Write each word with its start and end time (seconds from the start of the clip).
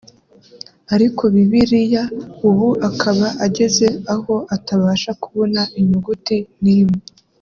ariko 0.95 1.23
Bibiriya 1.33 2.03
ubu 2.47 2.67
akaba 2.89 3.27
ageze 3.45 3.87
aho 4.13 4.33
atabasha 4.55 5.11
kubona 5.23 5.61
inyuguti 5.79 6.37
n’imwe 6.63 7.01